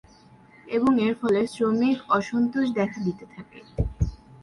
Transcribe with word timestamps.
এবং 0.67 0.91
এর 1.05 1.13
ফলে 1.21 1.41
শ্রমিক 1.53 1.97
অসন্তোষ 2.17 2.65
দেখা 2.77 2.99
দিতে 3.07 3.25
থাকে। 3.33 3.59